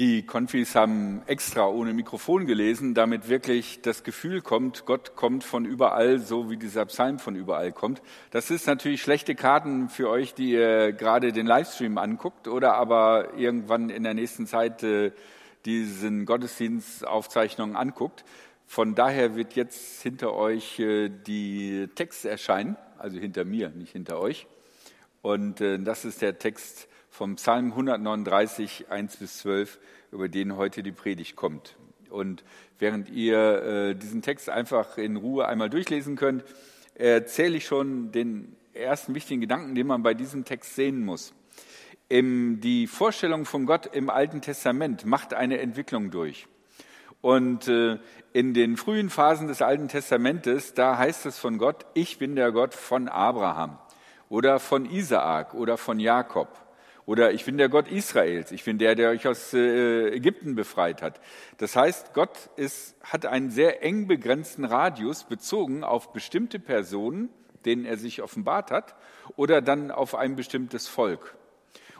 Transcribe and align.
Die 0.00 0.26
Konfis 0.26 0.74
haben 0.74 1.22
extra 1.26 1.68
ohne 1.68 1.92
Mikrofon 1.92 2.46
gelesen, 2.46 2.94
damit 2.94 3.28
wirklich 3.28 3.80
das 3.80 4.02
Gefühl 4.02 4.40
kommt, 4.40 4.86
Gott 4.86 5.14
kommt 5.14 5.44
von 5.44 5.64
überall, 5.64 6.18
so 6.18 6.50
wie 6.50 6.56
dieser 6.56 6.84
Psalm 6.86 7.20
von 7.20 7.36
überall 7.36 7.70
kommt. 7.70 8.02
Das 8.32 8.50
ist 8.50 8.66
natürlich 8.66 9.02
schlechte 9.02 9.36
Karten 9.36 9.88
für 9.88 10.08
euch, 10.08 10.34
die 10.34 10.50
ihr 10.50 10.92
gerade 10.92 11.32
den 11.32 11.46
Livestream 11.46 11.96
anguckt 11.98 12.48
oder 12.48 12.74
aber 12.74 13.34
irgendwann 13.36 13.88
in 13.88 14.02
der 14.02 14.14
nächsten 14.14 14.48
Zeit 14.48 14.82
äh, 14.82 15.12
diesen 15.64 16.26
Gottesdienstaufzeichnungen 16.26 17.76
anguckt. 17.76 18.24
Von 18.66 18.96
daher 18.96 19.36
wird 19.36 19.54
jetzt 19.54 20.02
hinter 20.02 20.32
euch 20.32 20.80
äh, 20.80 21.08
die 21.08 21.88
Text 21.94 22.24
erscheinen, 22.24 22.76
also 22.98 23.20
hinter 23.20 23.44
mir, 23.44 23.68
nicht 23.68 23.92
hinter 23.92 24.18
euch. 24.18 24.48
Und 25.24 25.62
äh, 25.62 25.78
das 25.78 26.04
ist 26.04 26.20
der 26.20 26.38
Text 26.38 26.86
vom 27.08 27.36
Psalm 27.36 27.70
139, 27.70 28.90
1 28.90 29.16
bis 29.16 29.38
12, 29.38 29.78
über 30.12 30.28
den 30.28 30.58
heute 30.58 30.82
die 30.82 30.92
Predigt 30.92 31.34
kommt. 31.34 31.76
Und 32.10 32.44
während 32.78 33.08
ihr 33.08 33.62
äh, 33.62 33.94
diesen 33.94 34.20
Text 34.20 34.50
einfach 34.50 34.98
in 34.98 35.16
Ruhe 35.16 35.48
einmal 35.48 35.70
durchlesen 35.70 36.16
könnt, 36.16 36.44
erzähle 36.94 37.56
ich 37.56 37.64
schon 37.64 38.12
den 38.12 38.54
ersten 38.74 39.14
wichtigen 39.14 39.40
Gedanken, 39.40 39.74
den 39.74 39.86
man 39.86 40.02
bei 40.02 40.12
diesem 40.12 40.44
Text 40.44 40.74
sehen 40.74 41.02
muss. 41.02 41.32
Die 42.10 42.86
Vorstellung 42.86 43.46
von 43.46 43.64
Gott 43.64 43.86
im 43.96 44.10
Alten 44.10 44.42
Testament 44.42 45.06
macht 45.06 45.32
eine 45.32 45.58
Entwicklung 45.58 46.10
durch. 46.10 46.48
Und 47.22 47.66
äh, 47.68 47.96
in 48.34 48.52
den 48.52 48.76
frühen 48.76 49.08
Phasen 49.08 49.48
des 49.48 49.62
Alten 49.62 49.88
Testamentes, 49.88 50.74
da 50.74 50.98
heißt 50.98 51.24
es 51.24 51.38
von 51.38 51.56
Gott, 51.56 51.86
ich 51.94 52.18
bin 52.18 52.36
der 52.36 52.52
Gott 52.52 52.74
von 52.74 53.08
Abraham 53.08 53.78
oder 54.28 54.58
von 54.58 54.84
Isaak 54.86 55.54
oder 55.54 55.76
von 55.76 56.00
Jakob. 56.00 56.48
Oder 57.06 57.32
ich 57.32 57.44
bin 57.44 57.58
der 57.58 57.68
Gott 57.68 57.88
Israels, 57.88 58.50
ich 58.50 58.64
bin 58.64 58.78
der, 58.78 58.94
der 58.94 59.10
euch 59.10 59.28
aus 59.28 59.52
äh, 59.52 60.08
Ägypten 60.08 60.54
befreit 60.54 61.02
hat. 61.02 61.20
Das 61.58 61.76
heißt, 61.76 62.14
Gott 62.14 62.48
ist, 62.56 62.96
hat 63.02 63.26
einen 63.26 63.50
sehr 63.50 63.82
eng 63.82 64.06
begrenzten 64.06 64.64
Radius 64.64 65.24
bezogen 65.24 65.84
auf 65.84 66.12
bestimmte 66.14 66.58
Personen, 66.58 67.28
denen 67.66 67.84
er 67.84 67.98
sich 67.98 68.22
offenbart 68.22 68.70
hat, 68.70 68.94
oder 69.36 69.60
dann 69.60 69.90
auf 69.90 70.14
ein 70.14 70.34
bestimmtes 70.34 70.88
Volk. 70.88 71.36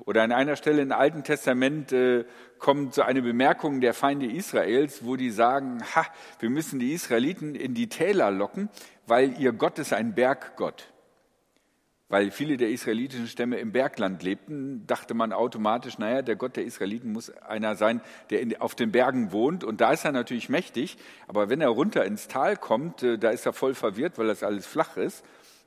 Oder 0.06 0.22
an 0.22 0.32
einer 0.32 0.56
Stelle 0.56 0.82
im 0.82 0.92
Alten 0.92 1.22
Testament 1.22 1.92
äh, 1.92 2.24
kommt 2.58 2.94
so 2.94 3.02
eine 3.02 3.22
Bemerkung 3.22 3.80
der 3.80 3.94
Feinde 3.94 4.26
Israels, 4.26 5.04
wo 5.04 5.16
die 5.16 5.30
sagen, 5.30 5.82
ha, 5.94 6.04
wir 6.40 6.50
müssen 6.50 6.78
die 6.78 6.92
Israeliten 6.92 7.54
in 7.54 7.74
die 7.74 7.88
Täler 7.88 8.30
locken, 8.30 8.70
weil 9.06 9.38
ihr 9.38 9.52
Gott 9.52 9.78
ist 9.78 9.92
ein 9.92 10.14
Berggott. 10.14 10.93
Weil 12.14 12.30
viele 12.30 12.56
der 12.56 12.70
israelitischen 12.70 13.26
Stämme 13.26 13.56
im 13.56 13.72
Bergland 13.72 14.22
lebten, 14.22 14.86
dachte 14.86 15.14
man 15.14 15.32
automatisch, 15.32 15.98
naja, 15.98 16.22
der 16.22 16.36
Gott 16.36 16.54
der 16.54 16.64
Israeliten 16.64 17.10
muss 17.10 17.28
einer 17.28 17.74
sein, 17.74 18.00
der 18.30 18.40
in, 18.40 18.56
auf 18.60 18.76
den 18.76 18.92
Bergen 18.92 19.32
wohnt. 19.32 19.64
Und 19.64 19.80
da 19.80 19.90
ist 19.90 20.04
er 20.04 20.12
natürlich 20.12 20.48
mächtig, 20.48 20.96
aber 21.26 21.48
wenn 21.48 21.60
er 21.60 21.70
runter 21.70 22.04
ins 22.04 22.28
Tal 22.28 22.56
kommt, 22.56 23.02
äh, 23.02 23.18
da 23.18 23.30
ist 23.30 23.46
er 23.46 23.52
voll 23.52 23.74
verwirrt, 23.74 24.16
weil 24.16 24.28
das 24.28 24.44
alles 24.44 24.64
flach 24.64 24.96
ist. 24.96 25.24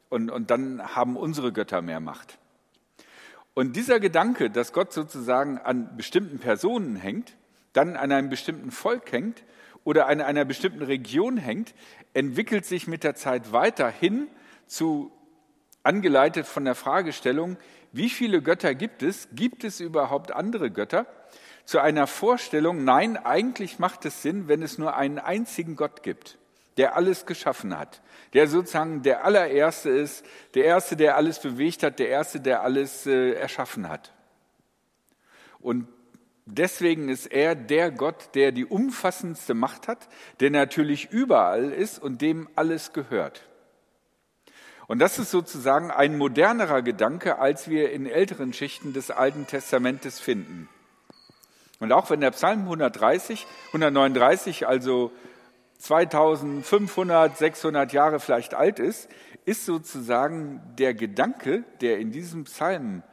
Und, 0.07 0.31
und 0.31 0.49
dann 0.49 0.95
haben 0.95 1.17
unsere 1.17 1.51
Götter 1.51 1.81
mehr 1.81 1.99
Macht. 1.99 2.37
Und 3.53 3.75
dieser 3.75 3.99
Gedanke, 3.99 4.49
dass 4.49 4.71
Gott 4.71 4.93
sozusagen 4.93 5.57
an 5.57 5.97
bestimmten 5.97 6.39
Personen 6.39 6.95
hängt, 6.95 7.35
dann 7.73 7.97
an 7.97 8.13
einem 8.13 8.29
bestimmten 8.29 8.71
Volk 8.71 9.11
hängt 9.11 9.43
oder 9.83 10.07
an 10.07 10.21
einer 10.21 10.45
bestimmten 10.45 10.83
Region 10.83 11.35
hängt, 11.35 11.75
entwickelt 12.13 12.65
sich 12.65 12.87
mit 12.87 13.03
der 13.03 13.15
Zeit 13.15 13.51
weiter 13.51 13.89
hin 13.89 14.27
zu 14.65 15.11
angeleitet 15.88 16.45
von 16.45 16.66
der 16.66 16.75
Fragestellung, 16.75 17.57
wie 17.93 18.09
viele 18.09 18.41
Götter 18.41 18.75
gibt 18.75 19.02
es? 19.02 19.30
Gibt 19.31 19.63
es 19.63 19.80
überhaupt 19.80 20.31
andere 20.31 20.69
Götter? 20.69 21.07
Zu 21.63 21.80
einer 21.80 22.07
Vorstellung, 22.07 22.83
nein, 22.83 23.17
eigentlich 23.17 23.80
macht 23.80 24.05
es 24.05 24.21
Sinn, 24.21 24.48
wenn 24.48 24.61
es 24.61 24.77
nur 24.77 24.95
einen 24.95 25.17
einzigen 25.17 25.75
Gott 25.75 26.03
gibt, 26.03 26.37
der 26.75 26.95
alles 26.95 27.25
geschaffen 27.25 27.77
hat, 27.77 28.02
der 28.33 28.48
sozusagen 28.48 29.02
der 29.02 29.25
allererste 29.25 29.89
ist, 29.89 30.25
der 30.53 30.65
erste, 30.65 30.98
der 30.98 31.15
alles 31.15 31.39
bewegt 31.39 31.83
hat, 31.83 31.99
der 31.99 32.09
erste, 32.09 32.39
der 32.42 32.61
alles 32.61 33.05
äh, 33.05 33.31
erschaffen 33.31 33.89
hat. 33.89 34.14
Und 35.59 35.87
deswegen 36.45 37.09
ist 37.09 37.27
er 37.27 37.55
der 37.55 37.92
Gott, 37.92 38.30
der 38.36 38.52
die 38.52 38.65
umfassendste 38.65 39.54
Macht 39.54 39.87
hat, 39.87 40.08
der 40.42 40.52
natürlich 40.52 41.11
überall 41.11 41.71
ist 41.71 41.98
und 41.98 42.21
dem 42.21 42.49
alles 42.55 42.93
gehört. 42.93 43.43
Und 44.87 44.99
das 44.99 45.20
ist 45.20 45.31
sozusagen 45.31 45.92
ein 45.92 46.17
modernerer 46.17 46.81
Gedanke, 46.81 47.39
als 47.39 47.70
wir 47.70 47.92
in 47.92 48.05
älteren 48.05 48.53
Schichten 48.53 48.93
des 48.93 49.11
Alten 49.11 49.45
Testamentes 49.45 50.20
finden. 50.20 50.70
Und 51.80 51.92
auch 51.92 52.09
wenn 52.09 52.21
der 52.21 52.31
Psalm 52.31 52.61
130, 52.61 53.45
139, 53.67 54.65
also 54.65 55.11
2500, 55.80 57.37
600 57.37 57.93
Jahre 57.93 58.20
vielleicht 58.20 58.53
alt 58.53 58.80
ist, 58.80 59.09
ist 59.45 59.65
sozusagen 59.65 60.61
der 60.77 60.93
Gedanke, 60.93 61.64
der 61.81 61.99
in 61.99 62.11
diesem 62.11 62.45
Psalm 62.45 63.04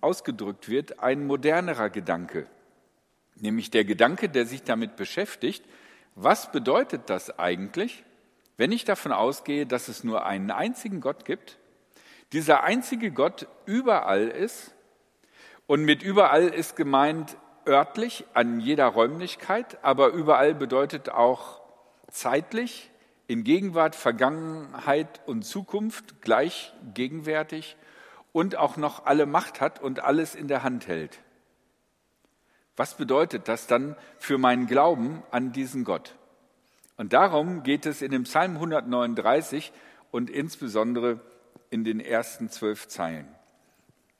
ausgedrückt 0.00 0.68
wird, 0.68 1.00
ein 1.00 1.26
modernerer 1.26 1.90
Gedanke. 1.90 2.46
Nämlich 3.36 3.70
der 3.70 3.84
Gedanke, 3.84 4.28
der 4.28 4.46
sich 4.46 4.62
damit 4.62 4.96
beschäftigt, 4.96 5.64
was 6.14 6.50
bedeutet 6.50 7.02
das 7.06 7.38
eigentlich, 7.38 8.04
wenn 8.60 8.72
ich 8.72 8.84
davon 8.84 9.12
ausgehe, 9.12 9.64
dass 9.64 9.88
es 9.88 10.04
nur 10.04 10.26
einen 10.26 10.50
einzigen 10.50 11.00
Gott 11.00 11.24
gibt, 11.24 11.56
dieser 12.34 12.62
einzige 12.62 13.10
Gott 13.10 13.46
überall 13.64 14.28
ist 14.28 14.74
und 15.66 15.86
mit 15.86 16.02
überall 16.02 16.46
ist 16.46 16.76
gemeint 16.76 17.38
örtlich 17.66 18.26
an 18.34 18.60
jeder 18.60 18.84
Räumlichkeit, 18.84 19.82
aber 19.82 20.08
überall 20.08 20.54
bedeutet 20.54 21.08
auch 21.08 21.62
zeitlich, 22.10 22.90
in 23.28 23.44
Gegenwart, 23.44 23.96
Vergangenheit 23.96 25.22
und 25.24 25.44
Zukunft 25.46 26.20
gleich 26.20 26.74
gegenwärtig 26.92 27.78
und 28.32 28.56
auch 28.56 28.76
noch 28.76 29.06
alle 29.06 29.24
Macht 29.24 29.62
hat 29.62 29.80
und 29.80 30.00
alles 30.00 30.34
in 30.34 30.48
der 30.48 30.62
Hand 30.62 30.86
hält. 30.86 31.20
Was 32.76 32.98
bedeutet 32.98 33.48
das 33.48 33.66
dann 33.66 33.96
für 34.18 34.36
meinen 34.36 34.66
Glauben 34.66 35.22
an 35.30 35.50
diesen 35.50 35.84
Gott? 35.84 36.14
Und 37.00 37.14
darum 37.14 37.62
geht 37.62 37.86
es 37.86 38.02
in 38.02 38.10
dem 38.10 38.24
Psalm 38.24 38.56
139 38.56 39.72
und 40.10 40.28
insbesondere 40.28 41.18
in 41.70 41.82
den 41.82 41.98
ersten 41.98 42.50
zwölf 42.50 42.88
Zeilen. 42.88 43.26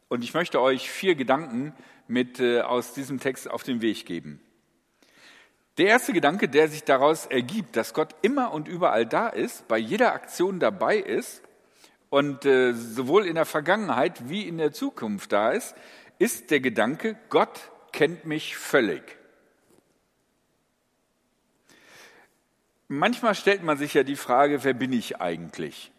Und 0.09 0.25
ich 0.25 0.33
möchte 0.33 0.63
euch 0.63 0.91
vier 0.91 1.15
Gedanken 1.15 1.75
mit 2.09 2.41
äh, 2.41 2.63
aus 2.63 2.95
diesem 2.95 3.21
Text 3.21 3.51
auf 3.51 3.65
den 3.65 3.83
Weg 3.83 4.07
geben. 4.07 4.41
Der 5.77 5.89
erste 5.89 6.15
Gedanke, 6.15 6.49
der 6.49 6.69
sich 6.69 6.83
daraus 6.83 7.27
ergibt, 7.27 7.77
dass 7.77 7.93
Gott 7.93 8.17
immer 8.23 8.51
und 8.55 8.67
überall 8.67 9.05
da 9.05 9.29
ist, 9.29 9.69
bei 9.69 9.77
jeder 9.77 10.15
Aktion 10.15 10.59
dabei 10.59 10.97
ist 10.97 11.43
und 12.09 12.47
äh, 12.47 12.73
sowohl 12.73 13.27
in 13.27 13.35
der 13.35 13.45
Vergangenheit 13.45 14.31
wie 14.31 14.49
in 14.49 14.57
der 14.57 14.73
Zukunft 14.73 15.33
da 15.33 15.51
ist, 15.51 15.77
ist 16.19 16.51
der 16.51 16.61
Gedanke, 16.61 17.19
Gott 17.29 17.71
kennt 17.93 18.25
mich 18.25 18.57
völlig. 18.57 19.20
Manchmal 22.93 23.37
stellt 23.37 23.63
man 23.63 23.79
sich 23.79 23.95
ja 23.95 24.03
die 24.03 24.17
Frage, 24.17 24.65
wer 24.65 24.75
bin 24.75 24.93
ich 24.93 25.21
eigentlich? 25.21 25.93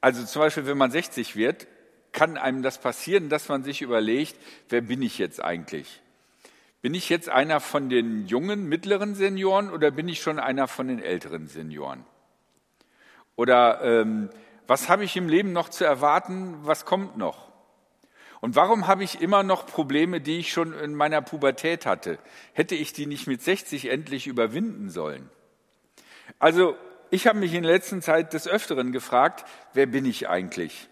Also 0.00 0.24
zum 0.24 0.42
Beispiel, 0.42 0.66
wenn 0.66 0.78
man 0.78 0.92
60 0.92 1.34
wird, 1.34 1.66
kann 2.12 2.36
einem 2.36 2.62
das 2.62 2.78
passieren, 2.78 3.28
dass 3.28 3.48
man 3.48 3.64
sich 3.64 3.82
überlegt, 3.82 4.36
wer 4.68 4.82
bin 4.82 5.02
ich 5.02 5.18
jetzt 5.18 5.42
eigentlich? 5.42 6.00
Bin 6.80 6.94
ich 6.94 7.08
jetzt 7.08 7.28
einer 7.28 7.58
von 7.58 7.88
den 7.88 8.28
jungen, 8.28 8.68
mittleren 8.68 9.16
Senioren 9.16 9.68
oder 9.68 9.90
bin 9.90 10.06
ich 10.06 10.22
schon 10.22 10.38
einer 10.38 10.68
von 10.68 10.86
den 10.86 11.02
älteren 11.02 11.48
Senioren? 11.48 12.04
Oder 13.34 13.82
ähm, 13.82 14.30
was 14.68 14.88
habe 14.88 15.02
ich 15.02 15.16
im 15.16 15.28
Leben 15.28 15.52
noch 15.52 15.68
zu 15.68 15.84
erwarten? 15.84 16.56
Was 16.62 16.84
kommt 16.84 17.16
noch? 17.16 17.48
Und 18.40 18.54
warum 18.54 18.86
habe 18.86 19.02
ich 19.02 19.20
immer 19.20 19.42
noch 19.42 19.66
Probleme, 19.66 20.20
die 20.20 20.38
ich 20.38 20.52
schon 20.52 20.72
in 20.72 20.94
meiner 20.94 21.20
Pubertät 21.20 21.84
hatte? 21.84 22.20
Hätte 22.52 22.76
ich 22.76 22.92
die 22.92 23.06
nicht 23.06 23.26
mit 23.26 23.42
60 23.42 23.90
endlich 23.90 24.28
überwinden 24.28 24.88
sollen? 24.88 25.30
Also 26.38 26.76
ich 27.10 27.26
habe 27.26 27.38
mich 27.38 27.54
in 27.54 27.62
der 27.62 27.72
letzten 27.72 28.02
Zeit 28.02 28.32
des 28.32 28.48
Öfteren 28.48 28.92
gefragt, 28.92 29.44
wer 29.72 29.86
bin 29.86 30.04
ich 30.04 30.28
eigentlich? 30.28 30.88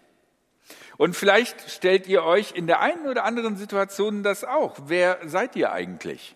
Und 0.97 1.15
vielleicht 1.15 1.69
stellt 1.69 2.07
ihr 2.07 2.23
euch 2.23 2.53
in 2.55 2.67
der 2.67 2.79
einen 2.79 3.07
oder 3.07 3.25
anderen 3.25 3.57
Situation 3.57 4.23
das 4.23 4.43
auch. 4.43 4.77
Wer 4.85 5.19
seid 5.25 5.55
ihr 5.55 5.71
eigentlich? 5.71 6.35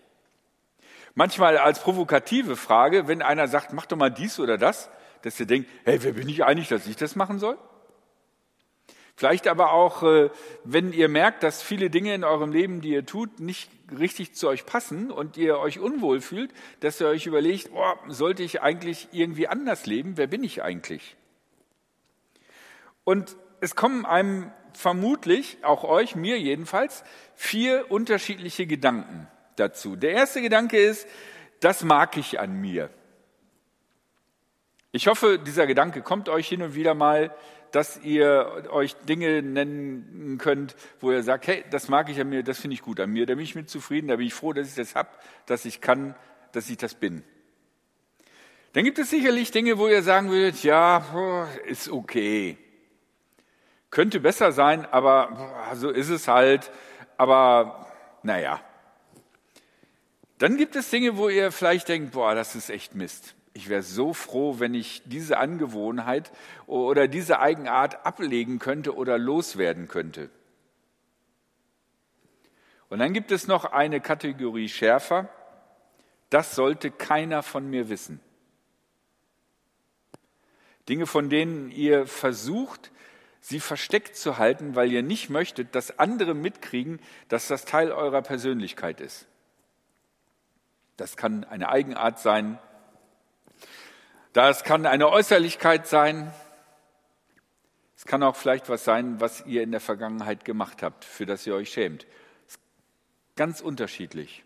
Manchmal 1.14 1.58
als 1.58 1.80
provokative 1.80 2.56
Frage, 2.56 3.08
wenn 3.08 3.22
einer 3.22 3.48
sagt, 3.48 3.72
mach 3.72 3.86
doch 3.86 3.96
mal 3.96 4.10
dies 4.10 4.38
oder 4.38 4.58
das, 4.58 4.90
dass 5.22 5.38
ihr 5.40 5.46
denkt, 5.46 5.68
hey, 5.84 6.02
wer 6.02 6.12
bin 6.12 6.28
ich 6.28 6.44
eigentlich, 6.44 6.68
dass 6.68 6.86
ich 6.86 6.96
das 6.96 7.16
machen 7.16 7.38
soll? 7.38 7.58
Vielleicht 9.18 9.48
aber 9.48 9.72
auch, 9.72 10.04
äh, 10.04 10.30
wenn 10.62 10.92
ihr 10.92 11.08
merkt, 11.08 11.42
dass 11.42 11.60
viele 11.60 11.90
Dinge 11.90 12.14
in 12.14 12.22
eurem 12.22 12.52
Leben, 12.52 12.80
die 12.80 12.90
ihr 12.90 13.04
tut, 13.04 13.40
nicht 13.40 13.68
richtig 13.90 14.36
zu 14.36 14.46
euch 14.46 14.64
passen 14.64 15.10
und 15.10 15.36
ihr 15.36 15.58
euch 15.58 15.80
unwohl 15.80 16.20
fühlt, 16.20 16.52
dass 16.78 17.00
ihr 17.00 17.08
euch 17.08 17.26
überlegt, 17.26 17.70
oh, 17.74 17.94
sollte 18.06 18.44
ich 18.44 18.62
eigentlich 18.62 19.08
irgendwie 19.10 19.48
anders 19.48 19.86
leben? 19.86 20.12
Wer 20.18 20.28
bin 20.28 20.44
ich 20.44 20.62
eigentlich? 20.62 21.16
Und 23.02 23.34
es 23.60 23.74
kommen 23.74 24.06
einem 24.06 24.52
vermutlich, 24.72 25.58
auch 25.64 25.82
euch, 25.82 26.14
mir 26.14 26.38
jedenfalls, 26.38 27.02
vier 27.34 27.90
unterschiedliche 27.90 28.68
Gedanken, 28.68 29.26
dazu. 29.56 29.96
Der 29.96 30.12
erste 30.12 30.42
Gedanke 30.42 30.78
ist, 30.78 31.08
das 31.58 31.82
mag 31.82 32.16
ich 32.16 32.38
an 32.38 32.60
mir. 32.60 32.88
Ich 34.90 35.06
hoffe, 35.06 35.38
dieser 35.38 35.66
Gedanke 35.66 36.02
kommt 36.02 36.28
euch 36.28 36.48
hin 36.48 36.62
und 36.62 36.74
wieder 36.74 36.94
mal, 36.94 37.34
dass 37.72 38.00
ihr 38.02 38.68
euch 38.70 38.96
Dinge 38.96 39.42
nennen 39.42 40.38
könnt, 40.38 40.74
wo 41.00 41.12
ihr 41.12 41.22
sagt, 41.22 41.46
hey, 41.46 41.64
das 41.70 41.88
mag 41.88 42.08
ich 42.08 42.18
an 42.20 42.30
mir, 42.30 42.42
das 42.42 42.58
finde 42.58 42.74
ich 42.74 42.82
gut 42.82 42.98
an 42.98 43.10
mir, 43.10 43.26
da 43.26 43.34
bin 43.34 43.44
ich 43.44 43.54
mit 43.54 43.68
zufrieden, 43.68 44.08
da 44.08 44.16
bin 44.16 44.26
ich 44.26 44.34
froh, 44.34 44.52
dass 44.52 44.68
ich 44.68 44.74
das 44.74 44.94
habe, 44.94 45.10
dass 45.46 45.64
ich 45.66 45.80
kann, 45.80 46.14
dass 46.52 46.70
ich 46.70 46.78
das 46.78 46.94
bin. 46.94 47.22
Dann 48.72 48.84
gibt 48.84 48.98
es 48.98 49.10
sicherlich 49.10 49.50
Dinge, 49.50 49.78
wo 49.78 49.88
ihr 49.88 50.02
sagen 50.02 50.30
würdet, 50.30 50.62
ja, 50.62 51.48
ist 51.66 51.90
okay. 51.90 52.56
Könnte 53.90 54.20
besser 54.20 54.52
sein, 54.52 54.86
aber 54.86 55.74
so 55.74 55.90
ist 55.90 56.10
es 56.10 56.28
halt. 56.28 56.70
Aber 57.16 57.86
naja. 58.22 58.60
Dann 60.38 60.56
gibt 60.56 60.76
es 60.76 60.90
Dinge, 60.90 61.16
wo 61.16 61.28
ihr 61.28 61.50
vielleicht 61.50 61.88
denkt, 61.88 62.12
boah, 62.12 62.34
das 62.34 62.54
ist 62.54 62.70
echt 62.70 62.94
Mist. 62.94 63.34
Ich 63.58 63.68
wäre 63.68 63.82
so 63.82 64.12
froh, 64.12 64.60
wenn 64.60 64.72
ich 64.72 65.02
diese 65.04 65.38
Angewohnheit 65.38 66.30
oder 66.68 67.08
diese 67.08 67.40
Eigenart 67.40 68.06
ablegen 68.06 68.60
könnte 68.60 68.94
oder 68.94 69.18
loswerden 69.18 69.88
könnte. 69.88 70.30
Und 72.88 73.00
dann 73.00 73.12
gibt 73.12 73.32
es 73.32 73.48
noch 73.48 73.64
eine 73.64 74.00
Kategorie 74.00 74.68
schärfer. 74.68 75.28
Das 76.30 76.54
sollte 76.54 76.92
keiner 76.92 77.42
von 77.42 77.68
mir 77.68 77.88
wissen. 77.88 78.20
Dinge, 80.88 81.06
von 81.06 81.28
denen 81.28 81.72
ihr 81.72 82.06
versucht, 82.06 82.92
sie 83.40 83.58
versteckt 83.58 84.14
zu 84.14 84.38
halten, 84.38 84.76
weil 84.76 84.92
ihr 84.92 85.02
nicht 85.02 85.30
möchtet, 85.30 85.74
dass 85.74 85.98
andere 85.98 86.34
mitkriegen, 86.34 87.00
dass 87.26 87.48
das 87.48 87.64
Teil 87.64 87.90
eurer 87.90 88.22
Persönlichkeit 88.22 89.00
ist. 89.00 89.26
Das 90.96 91.16
kann 91.16 91.42
eine 91.42 91.70
Eigenart 91.70 92.20
sein, 92.20 92.60
das 94.46 94.62
kann 94.62 94.86
eine 94.86 95.08
Äußerlichkeit 95.08 95.88
sein, 95.88 96.32
es 97.96 98.04
kann 98.04 98.22
auch 98.22 98.36
vielleicht 98.36 98.68
was 98.68 98.84
sein, 98.84 99.20
was 99.20 99.44
ihr 99.46 99.64
in 99.64 99.72
der 99.72 99.80
Vergangenheit 99.80 100.44
gemacht 100.44 100.84
habt, 100.84 101.04
für 101.04 101.26
das 101.26 101.44
ihr 101.44 101.56
euch 101.56 101.70
schämt. 101.70 102.06
Ganz 103.34 103.60
unterschiedlich. 103.60 104.44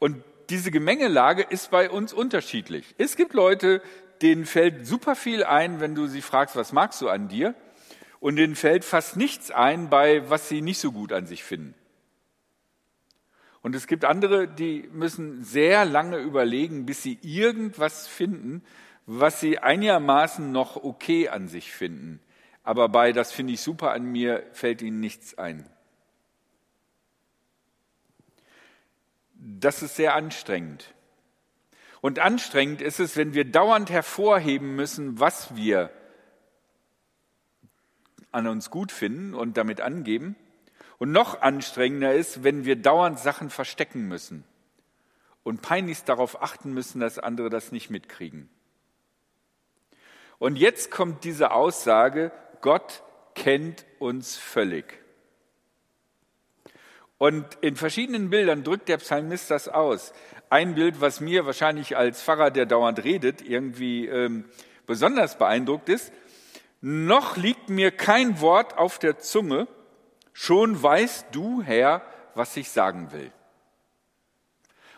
Und 0.00 0.24
diese 0.50 0.72
Gemengelage 0.72 1.42
ist 1.42 1.70
bei 1.70 1.88
uns 1.88 2.12
unterschiedlich. 2.12 2.96
Es 2.98 3.14
gibt 3.14 3.34
Leute, 3.34 3.80
denen 4.22 4.44
fällt 4.44 4.84
super 4.84 5.14
viel 5.14 5.44
ein, 5.44 5.78
wenn 5.78 5.94
du 5.94 6.08
sie 6.08 6.22
fragst, 6.22 6.56
was 6.56 6.72
magst 6.72 7.00
du 7.00 7.08
an 7.08 7.28
dir? 7.28 7.54
Und 8.18 8.34
denen 8.34 8.56
fällt 8.56 8.84
fast 8.84 9.16
nichts 9.16 9.52
ein, 9.52 9.88
bei 9.88 10.28
was 10.28 10.48
sie 10.48 10.62
nicht 10.62 10.80
so 10.80 10.90
gut 10.90 11.12
an 11.12 11.26
sich 11.26 11.44
finden. 11.44 11.76
Und 13.62 13.74
es 13.74 13.86
gibt 13.86 14.04
andere, 14.04 14.46
die 14.46 14.88
müssen 14.92 15.42
sehr 15.42 15.84
lange 15.84 16.18
überlegen, 16.18 16.86
bis 16.86 17.02
sie 17.02 17.18
irgendwas 17.22 18.06
finden, 18.06 18.62
was 19.06 19.40
sie 19.40 19.58
einigermaßen 19.58 20.52
noch 20.52 20.76
okay 20.76 21.28
an 21.28 21.48
sich 21.48 21.72
finden. 21.72 22.20
Aber 22.62 22.88
bei 22.88 23.12
das 23.12 23.32
finde 23.32 23.54
ich 23.54 23.60
super 23.60 23.92
an 23.92 24.04
mir 24.04 24.44
fällt 24.52 24.82
ihnen 24.82 25.00
nichts 25.00 25.38
ein. 25.38 25.68
Das 29.34 29.82
ist 29.82 29.96
sehr 29.96 30.14
anstrengend. 30.14 30.94
Und 32.00 32.18
anstrengend 32.18 32.82
ist 32.82 33.00
es, 33.00 33.16
wenn 33.16 33.34
wir 33.34 33.44
dauernd 33.44 33.90
hervorheben 33.90 34.76
müssen, 34.76 35.18
was 35.18 35.56
wir 35.56 35.90
an 38.30 38.46
uns 38.46 38.70
gut 38.70 38.92
finden 38.92 39.34
und 39.34 39.56
damit 39.56 39.80
angeben. 39.80 40.36
Und 40.98 41.12
noch 41.12 41.40
anstrengender 41.40 42.14
ist, 42.14 42.42
wenn 42.42 42.64
wir 42.64 42.76
dauernd 42.76 43.18
Sachen 43.18 43.50
verstecken 43.50 44.08
müssen 44.08 44.44
und 45.44 45.62
peinlichst 45.62 46.08
darauf 46.08 46.42
achten 46.42 46.74
müssen, 46.74 47.00
dass 47.00 47.18
andere 47.18 47.50
das 47.50 47.72
nicht 47.72 47.88
mitkriegen. 47.88 48.50
Und 50.38 50.56
jetzt 50.56 50.90
kommt 50.90 51.24
diese 51.24 51.52
Aussage, 51.52 52.32
Gott 52.60 53.02
kennt 53.34 53.84
uns 53.98 54.36
völlig. 54.36 55.00
Und 57.18 57.46
in 57.60 57.74
verschiedenen 57.74 58.30
Bildern 58.30 58.62
drückt 58.62 58.88
der 58.88 58.98
Psalmist 58.98 59.50
das 59.50 59.68
aus. 59.68 60.12
Ein 60.50 60.76
Bild, 60.76 61.00
was 61.00 61.20
mir 61.20 61.46
wahrscheinlich 61.46 61.96
als 61.96 62.22
Pfarrer, 62.22 62.50
der 62.50 62.66
dauernd 62.66 63.02
redet, 63.02 63.42
irgendwie 63.42 64.06
ähm, 64.06 64.44
besonders 64.86 65.36
beeindruckt 65.36 65.88
ist. 65.88 66.12
Noch 66.80 67.36
liegt 67.36 67.68
mir 67.68 67.90
kein 67.90 68.40
Wort 68.40 68.78
auf 68.78 69.00
der 69.00 69.18
Zunge, 69.18 69.66
schon 70.38 70.80
weißt 70.80 71.26
du, 71.32 71.62
Herr, 71.62 72.00
was 72.34 72.56
ich 72.56 72.70
sagen 72.70 73.10
will. 73.10 73.32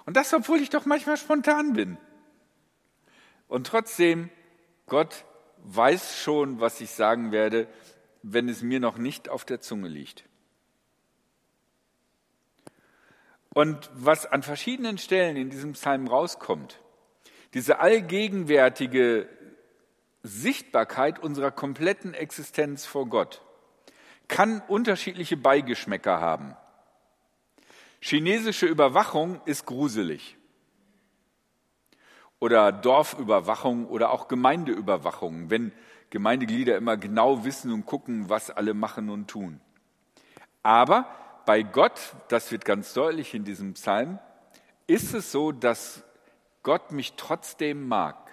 Und 0.04 0.18
das, 0.18 0.34
obwohl 0.34 0.60
ich 0.60 0.68
doch 0.68 0.84
manchmal 0.84 1.16
spontan 1.16 1.72
bin. 1.72 1.96
Und 3.48 3.66
trotzdem, 3.66 4.28
Gott 4.86 5.24
weiß 5.64 6.18
schon, 6.18 6.60
was 6.60 6.82
ich 6.82 6.90
sagen 6.90 7.32
werde, 7.32 7.68
wenn 8.22 8.50
es 8.50 8.60
mir 8.60 8.80
noch 8.80 8.98
nicht 8.98 9.30
auf 9.30 9.46
der 9.46 9.62
Zunge 9.62 9.88
liegt. 9.88 10.24
Und 13.54 13.88
was 13.94 14.26
an 14.26 14.42
verschiedenen 14.42 14.98
Stellen 14.98 15.36
in 15.36 15.48
diesem 15.48 15.72
Psalm 15.72 16.06
rauskommt, 16.06 16.82
diese 17.54 17.78
allgegenwärtige 17.78 19.26
Sichtbarkeit 20.22 21.18
unserer 21.18 21.50
kompletten 21.50 22.12
Existenz 22.12 22.84
vor 22.84 23.06
Gott, 23.06 23.42
kann 24.30 24.62
unterschiedliche 24.68 25.36
Beigeschmäcker 25.36 26.20
haben. 26.20 26.56
Chinesische 28.00 28.66
Überwachung 28.66 29.42
ist 29.44 29.66
gruselig. 29.66 30.38
Oder 32.38 32.72
Dorfüberwachung 32.72 33.86
oder 33.86 34.10
auch 34.10 34.28
Gemeindeüberwachung, 34.28 35.50
wenn 35.50 35.72
Gemeindeglieder 36.08 36.76
immer 36.76 36.96
genau 36.96 37.44
wissen 37.44 37.70
und 37.72 37.84
gucken, 37.84 38.30
was 38.30 38.50
alle 38.50 38.72
machen 38.72 39.10
und 39.10 39.28
tun. 39.28 39.60
Aber 40.62 41.06
bei 41.44 41.62
Gott, 41.62 42.14
das 42.28 42.50
wird 42.50 42.64
ganz 42.64 42.94
deutlich 42.94 43.34
in 43.34 43.44
diesem 43.44 43.74
Psalm, 43.74 44.18
ist 44.86 45.12
es 45.12 45.30
so, 45.30 45.52
dass 45.52 46.02
Gott 46.62 46.92
mich 46.92 47.14
trotzdem 47.16 47.86
mag. 47.88 48.29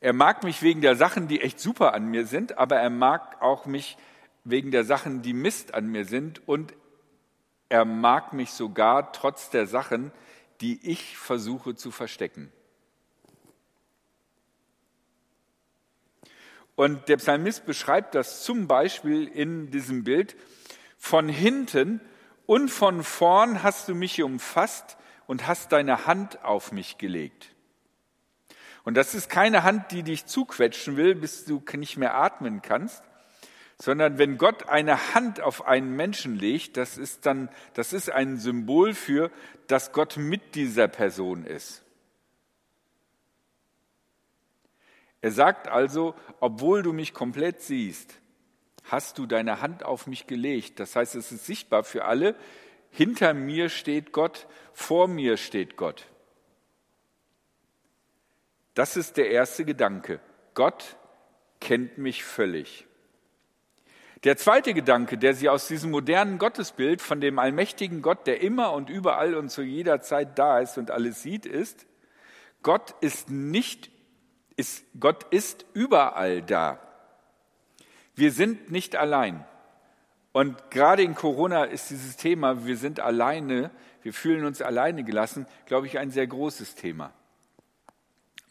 Er 0.00 0.12
mag 0.12 0.44
mich 0.44 0.62
wegen 0.62 0.80
der 0.80 0.94
Sachen, 0.94 1.26
die 1.26 1.40
echt 1.40 1.58
super 1.58 1.92
an 1.92 2.06
mir 2.06 2.26
sind, 2.26 2.56
aber 2.56 2.76
er 2.76 2.90
mag 2.90 3.42
auch 3.42 3.66
mich 3.66 3.96
wegen 4.44 4.70
der 4.70 4.84
Sachen, 4.84 5.22
die 5.22 5.32
Mist 5.32 5.74
an 5.74 5.88
mir 5.88 6.04
sind 6.04 6.46
und 6.46 6.72
er 7.68 7.84
mag 7.84 8.32
mich 8.32 8.52
sogar 8.52 9.12
trotz 9.12 9.50
der 9.50 9.66
Sachen, 9.66 10.12
die 10.60 10.78
ich 10.88 11.16
versuche 11.16 11.74
zu 11.74 11.90
verstecken. 11.90 12.52
Und 16.76 17.08
der 17.08 17.16
Psalmist 17.16 17.66
beschreibt 17.66 18.14
das 18.14 18.44
zum 18.44 18.68
Beispiel 18.68 19.26
in 19.26 19.70
diesem 19.72 20.04
Bild, 20.04 20.36
von 20.96 21.28
hinten 21.28 22.00
und 22.46 22.70
von 22.70 23.02
vorn 23.02 23.62
hast 23.62 23.88
du 23.88 23.94
mich 23.94 24.22
umfasst 24.22 24.96
und 25.26 25.46
hast 25.46 25.72
deine 25.72 26.06
Hand 26.06 26.44
auf 26.44 26.70
mich 26.72 26.96
gelegt. 26.96 27.54
Und 28.88 28.94
das 28.94 29.14
ist 29.14 29.28
keine 29.28 29.64
Hand, 29.64 29.92
die 29.92 30.02
dich 30.02 30.24
zuquetschen 30.24 30.96
will, 30.96 31.14
bis 31.14 31.44
du 31.44 31.62
nicht 31.74 31.98
mehr 31.98 32.14
atmen 32.14 32.62
kannst, 32.62 33.02
sondern 33.76 34.16
wenn 34.16 34.38
Gott 34.38 34.70
eine 34.70 35.12
Hand 35.12 35.42
auf 35.42 35.66
einen 35.66 35.94
Menschen 35.94 36.38
legt, 36.38 36.78
das 36.78 36.96
ist 36.96 37.26
dann, 37.26 37.50
das 37.74 37.92
ist 37.92 38.10
ein 38.10 38.38
Symbol 38.38 38.94
für, 38.94 39.30
dass 39.66 39.92
Gott 39.92 40.16
mit 40.16 40.54
dieser 40.54 40.88
Person 40.88 41.44
ist. 41.44 41.84
Er 45.20 45.32
sagt 45.32 45.68
also, 45.68 46.14
obwohl 46.40 46.82
du 46.82 46.94
mich 46.94 47.12
komplett 47.12 47.60
siehst, 47.60 48.18
hast 48.84 49.18
du 49.18 49.26
deine 49.26 49.60
Hand 49.60 49.82
auf 49.82 50.06
mich 50.06 50.26
gelegt. 50.26 50.80
Das 50.80 50.96
heißt, 50.96 51.14
es 51.14 51.30
ist 51.30 51.44
sichtbar 51.44 51.84
für 51.84 52.06
alle. 52.06 52.36
Hinter 52.90 53.34
mir 53.34 53.68
steht 53.68 54.12
Gott, 54.12 54.46
vor 54.72 55.08
mir 55.08 55.36
steht 55.36 55.76
Gott. 55.76 56.06
Das 58.78 58.96
ist 58.96 59.16
der 59.16 59.32
erste 59.32 59.64
Gedanke. 59.64 60.20
Gott 60.54 60.96
kennt 61.60 61.98
mich 61.98 62.22
völlig. 62.22 62.86
Der 64.22 64.36
zweite 64.36 64.72
Gedanke, 64.72 65.18
der 65.18 65.34
sie 65.34 65.48
aus 65.48 65.66
diesem 65.66 65.90
modernen 65.90 66.38
Gottesbild 66.38 67.02
von 67.02 67.20
dem 67.20 67.40
allmächtigen 67.40 68.02
Gott, 68.02 68.28
der 68.28 68.40
immer 68.40 68.72
und 68.74 68.88
überall 68.88 69.34
und 69.34 69.48
zu 69.48 69.62
jeder 69.62 70.00
Zeit 70.00 70.38
da 70.38 70.60
ist 70.60 70.78
und 70.78 70.92
alles 70.92 71.24
sieht, 71.24 71.44
ist, 71.44 71.86
Gott 72.62 72.94
ist 73.00 73.30
nicht, 73.30 73.90
ist, 74.54 74.84
Gott 75.00 75.24
ist 75.32 75.66
überall 75.72 76.40
da. 76.40 76.78
Wir 78.14 78.30
sind 78.30 78.70
nicht 78.70 78.94
allein. 78.94 79.44
Und 80.30 80.70
gerade 80.70 81.02
in 81.02 81.16
Corona 81.16 81.64
ist 81.64 81.90
dieses 81.90 82.16
Thema, 82.16 82.64
wir 82.64 82.76
sind 82.76 83.00
alleine, 83.00 83.72
wir 84.02 84.12
fühlen 84.12 84.44
uns 84.44 84.62
alleine 84.62 85.02
gelassen, 85.02 85.48
glaube 85.66 85.88
ich, 85.88 85.98
ein 85.98 86.12
sehr 86.12 86.28
großes 86.28 86.76
Thema. 86.76 87.12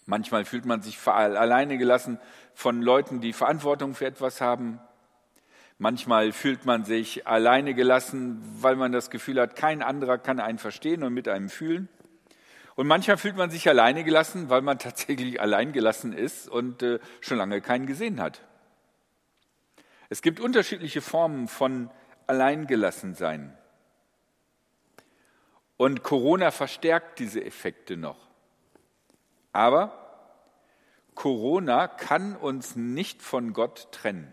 Manchmal 0.10 0.46
fühlt 0.46 0.66
man 0.66 0.82
sich 0.82 1.06
alleine 1.06 1.78
gelassen 1.78 2.18
von 2.54 2.82
Leuten, 2.82 3.20
die 3.20 3.34
Verantwortung 3.34 3.94
für 3.94 4.06
etwas 4.06 4.40
haben. 4.40 4.80
Manchmal 5.80 6.32
fühlt 6.32 6.66
man 6.66 6.86
sich 6.86 7.28
alleine 7.28 7.74
gelassen, 7.74 8.42
weil 8.62 8.78
man 8.78 8.94
das 8.94 9.10
Gefühl 9.10 9.40
hat, 9.40 9.58
kein 9.58 9.84
anderer 9.84 10.18
kann 10.18 10.40
einen 10.40 10.60
verstehen 10.60 11.04
und 11.04 11.14
mit 11.14 11.28
einem 11.28 11.50
fühlen. 11.50 11.90
Und 12.76 12.88
manchmal 12.88 13.18
fühlt 13.18 13.36
man 13.36 13.50
sich 13.50 13.68
alleine 13.68 14.06
gelassen, 14.06 14.50
weil 14.50 14.62
man 14.62 14.80
tatsächlich 14.80 15.42
allein 15.42 15.74
gelassen 15.74 16.14
ist 16.14 16.48
und 16.48 16.84
äh, 16.84 17.00
schon 17.20 17.38
lange 17.38 17.60
keinen 17.60 17.86
gesehen 17.86 18.22
hat. 18.22 18.42
Es 20.08 20.22
gibt 20.22 20.40
unterschiedliche 20.40 21.02
Formen 21.02 21.50
von 21.50 21.90
Alleingelassensein. 22.28 23.58
Und 25.76 26.02
Corona 26.02 26.52
verstärkt 26.52 27.20
diese 27.20 27.44
Effekte 27.44 27.98
noch. 27.98 28.27
Aber 29.58 29.92
Corona 31.16 31.88
kann 31.88 32.36
uns 32.36 32.76
nicht 32.76 33.24
von 33.24 33.54
Gott 33.54 33.92
trennen. 33.92 34.32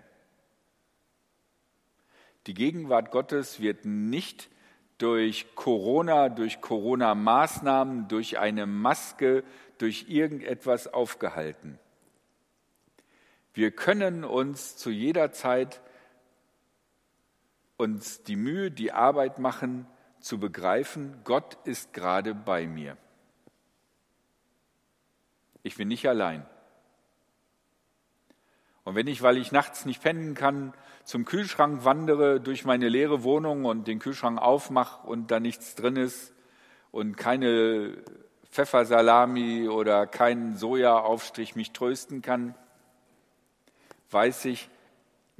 Die 2.46 2.52
Gegenwart 2.52 3.10
Gottes 3.10 3.58
wird 3.58 3.86
nicht 3.86 4.50
durch 4.98 5.54
Corona, 5.54 6.28
durch 6.28 6.60
Corona-Maßnahmen, 6.60 8.06
durch 8.08 8.38
eine 8.38 8.66
Maske, 8.66 9.44
durch 9.78 10.10
irgendetwas 10.10 10.92
aufgehalten. 10.92 11.78
Wir 13.54 13.70
können 13.70 14.24
uns 14.24 14.76
zu 14.76 14.90
jeder 14.90 15.32
Zeit 15.32 15.80
uns 17.78 18.24
die 18.24 18.36
Mühe, 18.36 18.70
die 18.70 18.92
Arbeit 18.92 19.38
machen, 19.38 19.86
zu 20.20 20.38
begreifen, 20.38 21.22
Gott 21.24 21.56
ist 21.64 21.94
gerade 21.94 22.34
bei 22.34 22.66
mir. 22.66 22.98
Ich 25.64 25.76
bin 25.76 25.88
nicht 25.88 26.06
allein. 26.06 26.46
Und 28.84 28.94
wenn 28.94 29.06
ich, 29.06 29.22
weil 29.22 29.38
ich 29.38 29.50
nachts 29.50 29.86
nicht 29.86 30.02
pennen 30.02 30.34
kann, 30.34 30.74
zum 31.04 31.24
Kühlschrank 31.24 31.86
wandere 31.86 32.38
durch 32.38 32.66
meine 32.66 32.90
leere 32.90 33.24
Wohnung 33.24 33.64
und 33.64 33.88
den 33.88 33.98
Kühlschrank 33.98 34.38
aufmache 34.38 35.06
und 35.06 35.30
da 35.30 35.40
nichts 35.40 35.74
drin 35.74 35.96
ist 35.96 36.34
und 36.92 37.16
keine 37.16 37.96
Pfeffersalami 38.50 39.68
oder 39.70 40.06
kein 40.06 40.54
Sojaaufstrich 40.54 41.56
mich 41.56 41.72
trösten 41.72 42.20
kann, 42.20 42.54
weiß 44.10 44.44
ich, 44.44 44.68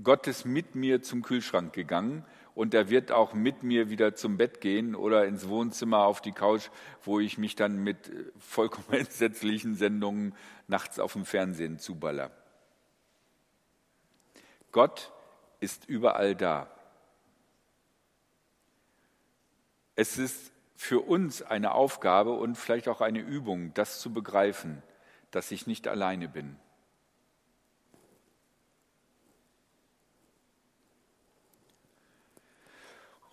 Gott 0.02 0.26
ist 0.26 0.46
mit 0.46 0.74
mir 0.74 1.02
zum 1.02 1.22
Kühlschrank 1.22 1.74
gegangen 1.74 2.24
und 2.54 2.73
er 2.73 2.88
wird 2.88 3.11
auch 3.11 3.34
mit 3.34 3.62
mir 3.62 3.90
wieder 3.90 4.14
zum 4.14 4.37
Bett 4.37 4.61
gehen 4.61 4.94
oder 4.94 5.26
ins 5.26 5.49
Wohnzimmer 5.49 6.04
auf 6.04 6.20
die 6.20 6.32
Couch, 6.32 6.70
wo 7.02 7.18
ich 7.18 7.37
mich 7.37 7.56
dann 7.56 7.82
mit 7.82 8.11
vollkommen 8.38 8.92
entsetzlichen 8.99 9.75
Sendungen 9.75 10.34
nachts 10.68 10.99
auf 10.99 11.14
dem 11.14 11.25
Fernsehen 11.25 11.78
zuballer. 11.78 12.30
Gott 14.70 15.12
ist 15.61 15.88
überall 15.88 16.34
da. 16.34 16.70
Es 19.96 20.18
ist 20.18 20.52
für 20.75 21.00
uns 21.00 21.42
eine 21.42 21.73
Aufgabe 21.73 22.32
und 22.32 22.56
vielleicht 22.56 22.88
auch 22.88 23.00
eine 23.00 23.20
Übung, 23.20 23.73
das 23.75 24.00
zu 24.00 24.12
begreifen, 24.12 24.82
dass 25.30 25.50
ich 25.50 25.66
nicht 25.66 25.87
alleine 25.88 26.28
bin. 26.28 26.56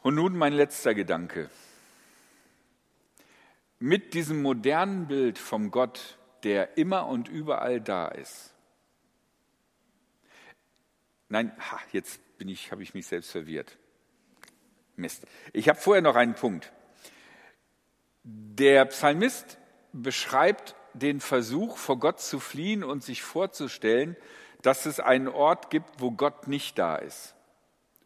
Und 0.01 0.15
nun 0.15 0.36
mein 0.36 0.53
letzter 0.53 0.93
Gedanke. 0.93 1.50
Mit 3.79 4.13
diesem 4.13 4.41
modernen 4.41 5.08
Bild 5.08 5.38
vom 5.38 5.72
Gott, 5.72 6.17
der 6.43 6.77
immer 6.77 7.08
und 7.08 7.27
überall 7.27 7.81
da 7.81 8.08
ist. 8.08 8.53
Nein, 11.29 11.51
ha, 11.60 11.79
jetzt 11.91 12.20
bin 12.38 12.50
ich, 12.50 12.72
habe 12.72 12.84
ich 12.84 12.93
mich 12.93 13.08
selbst 13.08 13.31
verwirrt. 13.31 13.77
Mist. 14.96 15.25
Ich 15.53 15.70
habe 15.70 15.79
vorher 15.79 16.01
noch 16.01 16.15
einen 16.15 16.36
Punkt. 16.36 16.72
Der 18.24 18.86
Psalmist 18.86 19.58
beschreibt 19.93 20.75
den 20.93 21.20
Versuch, 21.22 21.77
vor 21.77 22.00
Gott 22.00 22.20
zu 22.20 22.39
fliehen 22.39 22.84
und 22.84 23.03
sich 23.03 23.22
vorzustellen, 23.22 24.17
dass 24.62 24.86
es 24.86 25.00
einen 25.00 25.27
Ort 25.27 25.70
gibt, 25.70 26.01
wo 26.01 26.12
Gott 26.12 26.48
nicht 26.48 26.77
da 26.77 26.98
ist. 26.98 27.36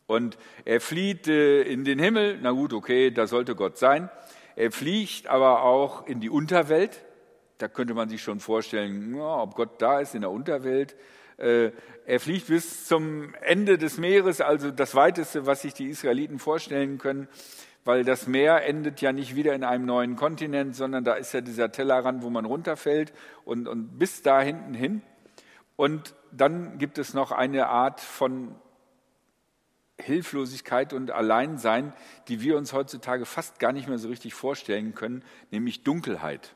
Und 0.07 0.37
er 0.65 0.81
flieht 0.81 1.27
äh, 1.27 1.63
in 1.63 1.83
den 1.83 1.99
Himmel, 1.99 2.37
na 2.41 2.51
gut, 2.51 2.73
okay, 2.73 3.11
da 3.11 3.27
sollte 3.27 3.55
Gott 3.55 3.77
sein. 3.77 4.09
Er 4.55 4.71
fliegt 4.71 5.27
aber 5.27 5.63
auch 5.63 6.05
in 6.07 6.19
die 6.19 6.29
Unterwelt. 6.29 7.03
Da 7.57 7.67
könnte 7.67 7.93
man 7.93 8.09
sich 8.09 8.21
schon 8.21 8.39
vorstellen, 8.39 9.19
ob 9.19 9.55
Gott 9.55 9.81
da 9.81 9.99
ist 9.99 10.13
in 10.13 10.21
der 10.21 10.31
Unterwelt. 10.31 10.95
Äh, 11.37 11.71
er 12.05 12.19
fliegt 12.19 12.47
bis 12.47 12.85
zum 12.85 13.33
Ende 13.41 13.77
des 13.77 13.97
Meeres, 13.97 14.41
also 14.41 14.71
das 14.71 14.95
weiteste, 14.95 15.45
was 15.45 15.63
sich 15.63 15.73
die 15.73 15.87
Israeliten 15.87 16.39
vorstellen 16.39 16.97
können, 16.97 17.27
weil 17.83 18.03
das 18.03 18.27
Meer 18.27 18.65
endet 18.65 19.01
ja 19.01 19.11
nicht 19.11 19.35
wieder 19.35 19.53
in 19.53 19.63
einem 19.63 19.85
neuen 19.85 20.15
Kontinent, 20.15 20.75
sondern 20.75 21.03
da 21.03 21.13
ist 21.13 21.33
ja 21.33 21.41
dieser 21.41 21.71
Tellerrand, 21.71 22.23
wo 22.23 22.29
man 22.29 22.45
runterfällt 22.45 23.13
und, 23.43 23.67
und 23.67 23.97
bis 23.97 24.21
da 24.21 24.41
hinten 24.41 24.73
hin. 24.73 25.01
Und 25.75 26.15
dann 26.31 26.77
gibt 26.77 26.97
es 26.97 27.13
noch 27.13 27.31
eine 27.31 27.67
Art 27.67 27.99
von 28.01 28.55
Hilflosigkeit 29.99 30.93
und 30.93 31.11
Alleinsein, 31.11 31.93
die 32.27 32.41
wir 32.41 32.57
uns 32.57 32.73
heutzutage 32.73 33.25
fast 33.25 33.59
gar 33.59 33.71
nicht 33.71 33.87
mehr 33.87 33.97
so 33.97 34.09
richtig 34.09 34.33
vorstellen 34.33 34.93
können, 34.93 35.23
nämlich 35.51 35.83
Dunkelheit. 35.83 36.55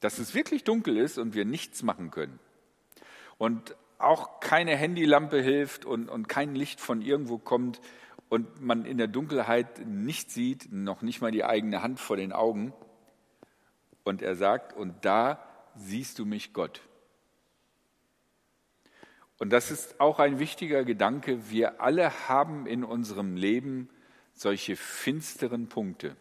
Dass 0.00 0.18
es 0.18 0.34
wirklich 0.34 0.64
dunkel 0.64 0.96
ist 0.96 1.18
und 1.18 1.34
wir 1.34 1.44
nichts 1.44 1.82
machen 1.82 2.10
können. 2.10 2.38
Und 3.36 3.76
auch 3.98 4.40
keine 4.40 4.76
Handylampe 4.76 5.40
hilft 5.40 5.84
und, 5.84 6.08
und 6.08 6.28
kein 6.28 6.54
Licht 6.54 6.80
von 6.80 7.02
irgendwo 7.02 7.38
kommt 7.38 7.80
und 8.28 8.60
man 8.60 8.84
in 8.84 8.98
der 8.98 9.08
Dunkelheit 9.08 9.86
nicht 9.86 10.30
sieht, 10.30 10.72
noch 10.72 11.02
nicht 11.02 11.20
mal 11.20 11.30
die 11.30 11.44
eigene 11.44 11.82
Hand 11.82 11.98
vor 12.00 12.16
den 12.16 12.32
Augen. 12.32 12.72
Und 14.04 14.22
er 14.22 14.36
sagt, 14.36 14.76
und 14.76 15.04
da 15.04 15.44
siehst 15.74 16.18
du 16.18 16.24
mich 16.24 16.52
Gott. 16.52 16.80
Und 19.38 19.50
das 19.50 19.70
ist 19.70 20.00
auch 20.00 20.18
ein 20.18 20.38
wichtiger 20.38 20.84
Gedanke. 20.84 21.50
Wir 21.50 21.80
alle 21.80 22.28
haben 22.28 22.66
in 22.66 22.84
unserem 22.84 23.36
Leben 23.36 23.88
solche 24.34 24.76
finsteren 24.76 25.68
Punkte. 25.68 26.16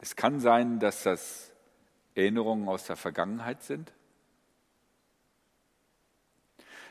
Es 0.00 0.16
kann 0.16 0.38
sein, 0.38 0.80
dass 0.80 1.02
das 1.02 1.50
Erinnerungen 2.14 2.68
aus 2.68 2.84
der 2.84 2.96
Vergangenheit 2.96 3.62
sind. 3.62 3.92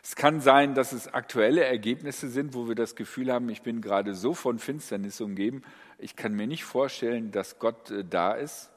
Es 0.01 0.17
kann 0.17 0.41
sein, 0.41 0.73
dass 0.73 0.91
es 0.91 1.13
aktuelle 1.13 1.63
Ergebnisse 1.63 2.27
sind, 2.27 2.53
wo 2.53 2.67
wir 2.67 2.75
das 2.75 2.95
Gefühl 2.95 3.31
haben, 3.31 3.47
ich 3.49 3.61
bin 3.61 3.81
gerade 3.81 4.15
so 4.15 4.33
von 4.33 4.59
Finsternis 4.59 5.21
umgeben, 5.21 5.61
ich 5.97 6.17
kann 6.17 6.33
mir 6.33 6.45
nicht 6.45 6.65
vorstellen, 6.65 7.31
dass 7.31 7.57
Gott 7.57 7.89
äh, 7.89 8.03
da 8.03 8.33
ist. 8.33 8.72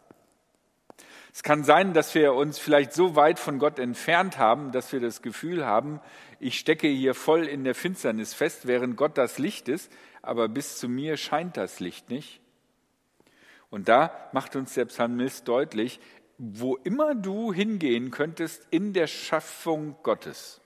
Es 1.37 1.43
kann 1.43 1.65
sein, 1.65 1.93
dass 1.93 2.15
wir 2.15 2.33
uns 2.33 2.59
vielleicht 2.59 2.95
so 2.95 3.15
weit 3.15 3.39
von 3.39 3.59
Gott 3.59 3.79
entfernt 3.79 4.39
haben, 4.39 4.73
dass 4.73 4.91
wir 4.95 5.01
das 5.01 5.21
Gefühl 5.21 5.67
haben, 5.67 6.01
ich 6.41 6.59
stecke 6.59 6.89
hier 6.89 7.13
voll 7.13 7.45
in 7.45 7.63
der 7.63 7.75
Finsternis 7.75 8.33
fest, 8.33 8.67
während 8.67 8.97
Gott 8.97 9.19
das 9.19 9.39
Licht 9.39 9.69
ist, 9.69 9.93
aber 10.23 10.49
bis 10.49 10.79
zu 10.79 10.89
mir 10.89 11.19
scheint 11.19 11.59
das 11.59 11.79
Licht 11.79 12.09
nicht. 12.09 12.41
Und 13.69 13.87
da 13.87 14.31
macht 14.33 14.57
uns 14.57 14.73
der 14.73 14.87
Psalmist 14.87 15.47
deutlich, 15.47 16.01
wo 16.39 16.77
immer 16.77 17.15
du 17.15 17.53
hingehen 17.53 18.11
könntest 18.11 18.67
in 18.71 18.95
der 18.95 19.07
Schaffung 19.07 19.95
Gottes, 20.03 20.63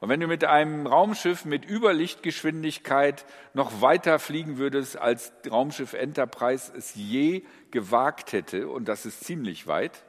und 0.00 0.08
wenn 0.08 0.20
du 0.20 0.26
mit 0.26 0.44
einem 0.44 0.86
Raumschiff 0.86 1.44
mit 1.44 1.68
Überlichtgeschwindigkeit 1.68 3.24
noch 3.52 3.80
weiter 3.80 4.18
fliegen 4.18 4.58
würdest, 4.58 4.96
als 4.96 5.32
Raumschiff 5.48 5.94
Enterprise 5.94 6.72
es 6.76 6.94
je 6.94 7.44
gewagt 7.70 8.32
hätte, 8.32 8.68
und 8.68 8.86
das 8.86 9.06
ist 9.06 9.24
ziemlich 9.24 9.66
weit, 9.66 10.04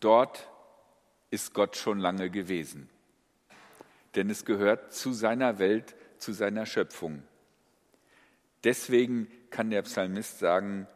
dort 0.00 0.48
ist 1.30 1.52
Gott 1.52 1.76
schon 1.76 1.98
lange 1.98 2.30
gewesen. 2.30 2.88
Denn 4.14 4.30
es 4.30 4.44
gehört 4.44 4.94
zu 4.94 5.12
seiner 5.12 5.58
Welt, 5.58 5.94
zu 6.18 6.32
seiner 6.32 6.64
Schöpfung. 6.64 7.22
Deswegen 8.64 9.28
kann 9.50 9.70
der 9.70 9.82
Psalmist 9.82 10.38
sagen, 10.38 10.86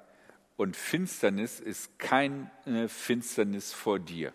und 0.57 0.77
Finsternis 0.77 1.59
ist 1.61 1.99
keine 1.99 2.89
Finsternis 2.89 3.73
vor 3.73 3.99
dir. 3.99 4.33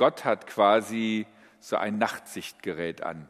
Gott 0.00 0.24
hat 0.24 0.46
quasi 0.46 1.26
so 1.58 1.76
ein 1.76 1.98
Nachtsichtgerät 1.98 3.02
an, 3.02 3.28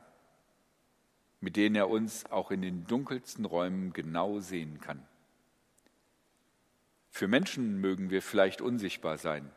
mit 1.40 1.56
dem 1.56 1.74
er 1.74 1.90
uns 1.90 2.26
auch 2.30 2.52
in 2.52 2.62
den 2.62 2.86
dunkelsten 2.86 3.44
Räumen 3.44 3.92
genau 3.92 4.38
sehen 4.38 4.80
kann. 4.80 5.04
Für 7.08 7.26
Menschen 7.26 7.80
mögen 7.80 8.10
wir 8.10 8.22
vielleicht 8.22 8.60
unsichtbar 8.60 9.18
sein. 9.18 9.50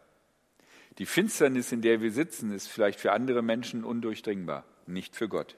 Die 0.98 1.05
Finsternis, 1.05 1.72
in 1.72 1.84
der 1.84 2.01
wir 2.01 2.12
sitzen, 2.12 2.51
ist 2.51 2.67
vielleicht 2.67 3.00
für 3.00 3.12
andere 3.12 3.43
Menschen 3.43 3.84
undurchdringbar, 3.84 4.65
nicht 4.88 5.15
für 5.15 5.29
Gott. 5.29 5.55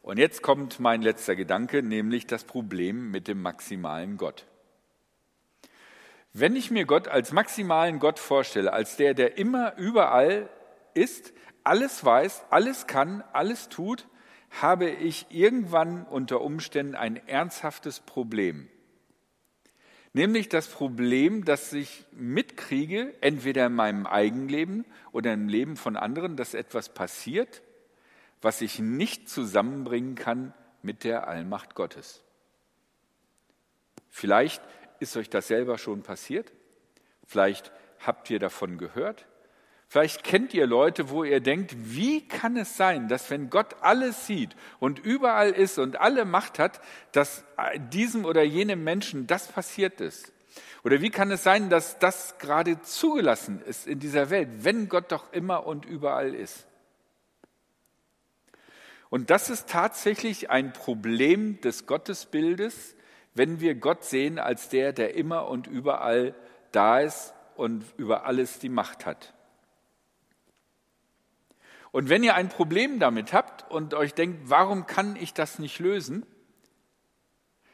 Und 0.00 0.16
jetzt 0.16 0.40
kommt 0.40 0.80
mein 0.80 1.02
letzter 1.02 1.36
Gedanke, 1.36 1.82
nämlich 1.82 2.26
das 2.26 2.44
Problem 2.44 3.10
mit 3.10 3.28
dem 3.28 3.42
maximalen 3.42 4.16
Gott. 4.16 4.46
Wenn 6.38 6.54
ich 6.54 6.70
mir 6.70 6.84
Gott 6.84 7.08
als 7.08 7.32
maximalen 7.32 7.98
Gott 7.98 8.18
vorstelle, 8.18 8.70
als 8.70 8.98
der, 8.98 9.14
der 9.14 9.38
immer 9.38 9.74
überall 9.78 10.50
ist, 10.92 11.32
alles 11.64 12.04
weiß, 12.04 12.44
alles 12.50 12.86
kann, 12.86 13.24
alles 13.32 13.70
tut, 13.70 14.06
habe 14.50 14.90
ich 14.90 15.24
irgendwann 15.30 16.04
unter 16.04 16.42
Umständen 16.42 16.94
ein 16.94 17.16
ernsthaftes 17.26 18.00
Problem. 18.00 18.68
Nämlich 20.12 20.50
das 20.50 20.68
Problem, 20.68 21.46
dass 21.46 21.72
ich 21.72 22.04
mitkriege, 22.12 23.14
entweder 23.22 23.64
in 23.64 23.74
meinem 23.74 24.06
Eigenleben 24.06 24.84
oder 25.12 25.32
im 25.32 25.48
Leben 25.48 25.78
von 25.78 25.96
anderen, 25.96 26.36
dass 26.36 26.52
etwas 26.52 26.90
passiert, 26.90 27.62
was 28.42 28.60
ich 28.60 28.78
nicht 28.78 29.30
zusammenbringen 29.30 30.16
kann 30.16 30.52
mit 30.82 31.02
der 31.02 31.28
Allmacht 31.28 31.74
Gottes. 31.74 32.22
Vielleicht 34.10 34.62
ist 35.00 35.16
euch 35.16 35.30
das 35.30 35.48
selber 35.48 35.78
schon 35.78 36.02
passiert, 36.02 36.52
vielleicht 37.26 37.72
habt 37.98 38.30
ihr 38.30 38.38
davon 38.38 38.78
gehört, 38.78 39.26
Vielleicht 39.88 40.24
kennt 40.24 40.52
ihr 40.52 40.66
Leute, 40.66 41.10
wo 41.10 41.22
ihr 41.22 41.40
denkt, 41.40 41.74
wie 41.76 42.26
kann 42.26 42.56
es 42.56 42.76
sein, 42.76 43.06
dass 43.08 43.30
wenn 43.30 43.50
Gott 43.50 43.76
alles 43.82 44.26
sieht 44.26 44.56
und 44.80 44.98
überall 44.98 45.50
ist 45.50 45.78
und 45.78 46.00
alle 46.00 46.24
Macht 46.24 46.58
hat, 46.58 46.80
dass 47.12 47.44
diesem 47.92 48.24
oder 48.24 48.42
jenem 48.42 48.82
Menschen 48.82 49.28
das 49.28 49.46
passiert 49.46 50.00
ist? 50.00 50.32
Oder 50.82 51.00
wie 51.00 51.10
kann 51.10 51.30
es 51.30 51.44
sein, 51.44 51.70
dass 51.70 51.98
das 51.98 52.38
gerade 52.38 52.80
zugelassen 52.82 53.62
ist 53.62 53.86
in 53.86 54.00
dieser 54.00 54.30
Welt, 54.30 54.48
wenn 54.64 54.88
Gott 54.88 55.12
doch 55.12 55.32
immer 55.32 55.66
und 55.66 55.84
überall 55.84 56.34
ist? 56.34 56.66
Und 59.08 59.30
das 59.30 59.50
ist 59.50 59.68
tatsächlich 59.68 60.50
ein 60.50 60.72
Problem 60.72 61.60
des 61.60 61.86
Gottesbildes, 61.86 62.96
wenn 63.36 63.60
wir 63.60 63.74
Gott 63.74 64.02
sehen 64.02 64.38
als 64.38 64.70
der, 64.70 64.92
der 64.92 65.14
immer 65.14 65.48
und 65.48 65.66
überall 65.66 66.34
da 66.72 67.00
ist 67.00 67.34
und 67.54 67.84
über 67.98 68.24
alles 68.24 68.58
die 68.58 68.70
Macht 68.70 69.04
hat. 69.04 69.34
Und 71.92 72.08
wenn 72.08 72.22
ihr 72.22 72.34
ein 72.34 72.48
Problem 72.48 72.98
damit 72.98 73.32
habt 73.32 73.70
und 73.70 73.94
euch 73.94 74.14
denkt, 74.14 74.50
warum 74.50 74.86
kann 74.86 75.16
ich 75.16 75.34
das 75.34 75.58
nicht 75.58 75.78
lösen, 75.78 76.26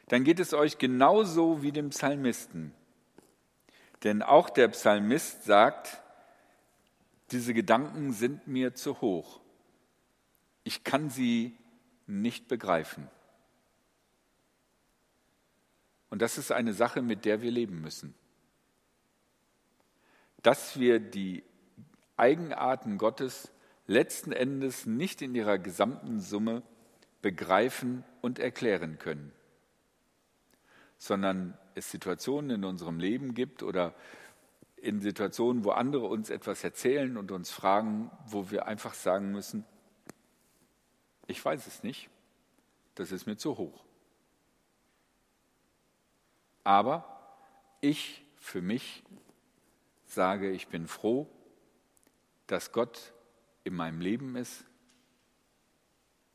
dann 0.09 0.23
geht 0.23 0.39
es 0.39 0.53
euch 0.53 0.77
genauso 0.77 1.61
wie 1.61 1.71
dem 1.71 1.89
Psalmisten. 1.89 2.73
Denn 4.03 4.21
auch 4.21 4.49
der 4.49 4.67
Psalmist 4.67 5.45
sagt, 5.45 6.01
diese 7.31 7.53
Gedanken 7.53 8.11
sind 8.11 8.47
mir 8.47 8.75
zu 8.75 8.99
hoch. 8.99 9.39
Ich 10.65 10.83
kann 10.83 11.09
sie 11.09 11.57
nicht 12.05 12.47
begreifen. 12.47 13.09
Und 16.13 16.21
das 16.21 16.37
ist 16.37 16.51
eine 16.51 16.73
Sache, 16.73 17.01
mit 17.01 17.25
der 17.25 17.41
wir 17.41 17.49
leben 17.49 17.81
müssen. 17.81 18.13
Dass 20.43 20.79
wir 20.79 20.99
die 20.99 21.43
Eigenarten 22.17 22.99
Gottes 22.99 23.51
letzten 23.87 24.31
Endes 24.31 24.85
nicht 24.85 25.23
in 25.23 25.33
ihrer 25.33 25.57
gesamten 25.57 26.19
Summe 26.19 26.61
begreifen 27.23 28.03
und 28.21 28.37
erklären 28.37 28.99
können, 28.99 29.31
sondern 30.99 31.57
es 31.73 31.89
Situationen 31.89 32.57
in 32.57 32.63
unserem 32.63 32.99
Leben 32.99 33.33
gibt 33.33 33.63
oder 33.63 33.95
in 34.75 35.01
Situationen, 35.01 35.65
wo 35.65 35.71
andere 35.71 36.05
uns 36.05 36.29
etwas 36.29 36.63
erzählen 36.63 37.17
und 37.17 37.31
uns 37.31 37.49
fragen, 37.49 38.11
wo 38.27 38.51
wir 38.51 38.67
einfach 38.67 38.93
sagen 38.93 39.31
müssen, 39.31 39.65
ich 41.25 41.43
weiß 41.43 41.65
es 41.65 41.81
nicht, 41.81 42.07
das 42.93 43.11
ist 43.11 43.25
mir 43.25 43.35
zu 43.35 43.57
hoch. 43.57 43.83
Aber 46.63 47.37
ich 47.81 48.23
für 48.37 48.61
mich 48.61 49.03
sage, 50.05 50.51
ich 50.51 50.67
bin 50.67 50.87
froh, 50.87 51.27
dass 52.47 52.71
Gott 52.71 53.13
in 53.63 53.73
meinem 53.73 54.01
Leben 54.01 54.35
ist. 54.35 54.65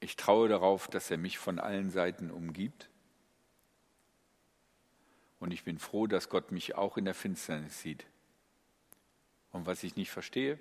Ich 0.00 0.16
traue 0.16 0.48
darauf, 0.48 0.88
dass 0.88 1.10
er 1.10 1.18
mich 1.18 1.38
von 1.38 1.58
allen 1.58 1.90
Seiten 1.90 2.30
umgibt. 2.30 2.88
Und 5.40 5.52
ich 5.52 5.64
bin 5.64 5.78
froh, 5.78 6.06
dass 6.06 6.28
Gott 6.28 6.50
mich 6.50 6.74
auch 6.74 6.96
in 6.96 7.04
der 7.04 7.14
Finsternis 7.14 7.80
sieht. 7.80 8.06
Und 9.52 9.66
was 9.66 9.82
ich 9.82 9.96
nicht 9.96 10.10
verstehe, 10.10 10.58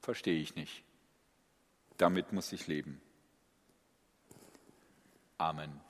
verstehe 0.00 0.40
ich 0.40 0.54
nicht. 0.54 0.84
Damit 1.96 2.32
muss 2.32 2.52
ich 2.52 2.66
leben. 2.66 3.00
Amen. 5.38 5.80